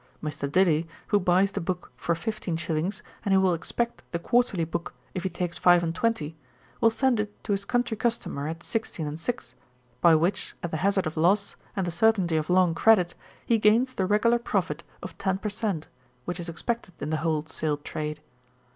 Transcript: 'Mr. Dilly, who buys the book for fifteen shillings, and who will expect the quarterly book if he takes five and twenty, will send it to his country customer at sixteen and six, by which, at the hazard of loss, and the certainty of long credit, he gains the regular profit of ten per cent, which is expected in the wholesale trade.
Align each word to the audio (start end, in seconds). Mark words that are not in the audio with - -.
'Mr. 0.23 0.51
Dilly, 0.51 0.87
who 1.09 1.19
buys 1.19 1.51
the 1.51 1.61
book 1.61 1.91
for 1.95 2.15
fifteen 2.15 2.57
shillings, 2.57 3.03
and 3.23 3.35
who 3.35 3.39
will 3.39 3.53
expect 3.53 4.01
the 4.11 4.17
quarterly 4.17 4.63
book 4.63 4.95
if 5.13 5.21
he 5.21 5.29
takes 5.29 5.59
five 5.59 5.83
and 5.83 5.93
twenty, 5.93 6.35
will 6.79 6.89
send 6.89 7.19
it 7.19 7.43
to 7.43 7.51
his 7.51 7.65
country 7.65 7.95
customer 7.95 8.47
at 8.47 8.63
sixteen 8.63 9.05
and 9.05 9.19
six, 9.19 9.53
by 10.01 10.15
which, 10.15 10.55
at 10.63 10.71
the 10.71 10.77
hazard 10.77 11.05
of 11.05 11.17
loss, 11.17 11.55
and 11.75 11.85
the 11.85 11.91
certainty 11.91 12.35
of 12.35 12.49
long 12.49 12.73
credit, 12.73 13.13
he 13.45 13.59
gains 13.59 13.93
the 13.93 14.07
regular 14.07 14.39
profit 14.39 14.83
of 15.03 15.15
ten 15.19 15.37
per 15.37 15.49
cent, 15.49 15.87
which 16.25 16.39
is 16.39 16.49
expected 16.49 16.95
in 16.99 17.11
the 17.11 17.17
wholesale 17.17 17.77
trade. 17.77 18.21